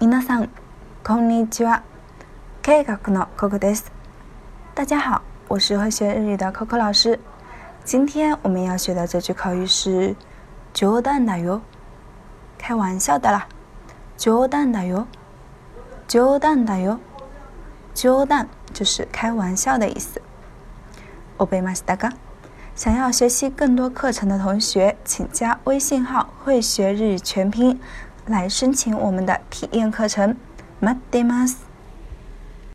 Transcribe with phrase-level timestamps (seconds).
[0.00, 0.50] 皆さん、
[1.04, 1.82] こんにちは。
[2.62, 3.92] 計画の Coco です。
[4.74, 7.20] 大家好，我是会学日语的 Coco 老师。
[7.84, 10.14] 今天我们要学的这句口语是“
[10.74, 11.60] 冗談だよ”，
[12.58, 13.46] 开玩笑的啦。
[14.18, 15.06] 冗談だよ，
[16.08, 16.98] 冗談だよ，
[17.94, 20.20] 冗談就是开玩笑的意思。
[21.38, 22.12] おべましたか？
[22.74, 27.80] 想要学习更多课程的同学，请加微信号“会学日语全拼”
[28.28, 30.36] 来申请我们的体验课程。
[30.80, 31.67] 待ってます。